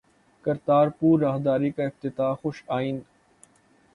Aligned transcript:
کرتارپور 0.45 1.19
راہداری 1.19 1.69
کا 1.71 1.83
افتتاح 1.83 2.33
خوش 2.41 2.63
آئند 2.67 3.01